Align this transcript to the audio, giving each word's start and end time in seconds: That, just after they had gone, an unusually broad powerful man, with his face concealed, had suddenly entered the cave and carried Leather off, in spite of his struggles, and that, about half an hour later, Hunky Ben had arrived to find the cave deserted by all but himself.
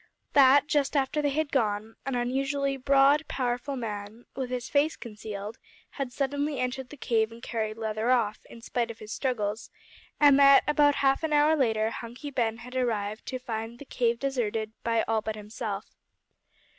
That, 0.33 0.65
just 0.65 0.97
after 0.97 1.21
they 1.21 1.29
had 1.29 1.51
gone, 1.51 1.95
an 2.07 2.15
unusually 2.15 2.75
broad 2.75 3.23
powerful 3.27 3.75
man, 3.75 4.25
with 4.35 4.49
his 4.49 4.67
face 4.67 4.95
concealed, 4.95 5.59
had 5.91 6.11
suddenly 6.11 6.59
entered 6.59 6.89
the 6.89 6.97
cave 6.97 7.31
and 7.31 7.39
carried 7.39 7.77
Leather 7.77 8.09
off, 8.09 8.43
in 8.49 8.61
spite 8.61 8.89
of 8.89 8.97
his 8.97 9.13
struggles, 9.13 9.69
and 10.19 10.39
that, 10.39 10.63
about 10.67 10.95
half 11.05 11.21
an 11.21 11.33
hour 11.33 11.55
later, 11.55 11.91
Hunky 11.91 12.31
Ben 12.31 12.57
had 12.57 12.75
arrived 12.75 13.27
to 13.27 13.37
find 13.37 13.77
the 13.77 13.85
cave 13.85 14.17
deserted 14.17 14.73
by 14.83 15.03
all 15.03 15.21
but 15.21 15.35
himself. 15.35 15.93